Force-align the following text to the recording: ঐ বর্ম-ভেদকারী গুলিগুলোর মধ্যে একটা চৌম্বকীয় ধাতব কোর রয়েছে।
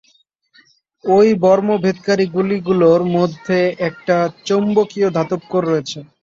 ঐ 1.03 1.15
বর্ম-ভেদকারী 1.43 2.25
গুলিগুলোর 2.35 3.01
মধ্যে 3.15 3.57
একটা 3.89 4.15
চৌম্বকীয় 4.47 5.07
ধাতব 5.15 5.41
কোর 5.47 5.63
রয়েছে। 5.67 5.99